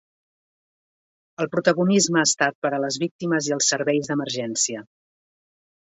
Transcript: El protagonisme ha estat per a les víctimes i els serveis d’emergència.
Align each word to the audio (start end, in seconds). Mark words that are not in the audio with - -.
El 1.43 1.49
protagonisme 1.57 2.21
ha 2.21 2.25
estat 2.29 2.57
per 2.65 2.73
a 2.77 2.81
les 2.87 2.99
víctimes 3.07 3.51
i 3.51 3.55
els 3.59 3.69
serveis 3.75 4.11
d’emergència. 4.11 4.83